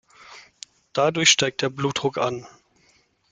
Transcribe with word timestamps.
Dadurch 0.93 1.29
steigt 1.29 1.61
der 1.61 1.69
Blutdruck 1.69 2.17
an. 2.17 2.47